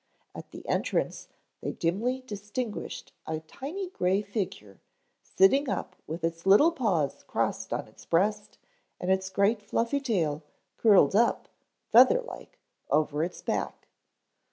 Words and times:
At 0.33 0.49
the 0.49 0.67
entrance 0.67 1.27
they 1.61 1.73
dimly 1.73 2.21
distinguished 2.25 3.13
a 3.27 3.41
tiny 3.41 3.89
gray 3.91 4.23
figure, 4.23 4.81
sitting 5.21 5.69
up 5.69 5.95
with 6.07 6.23
its 6.23 6.47
little 6.47 6.71
paws 6.71 7.23
crossed 7.27 7.71
on 7.71 7.87
its 7.87 8.05
breast 8.05 8.57
and 8.99 9.11
its 9.11 9.29
great, 9.29 9.61
fluffy 9.61 9.99
tail 10.01 10.41
curled 10.77 11.15
up, 11.15 11.49
feather 11.91 12.23
like, 12.23 12.57
over 12.89 13.23
its 13.23 13.43
back. 13.43 13.87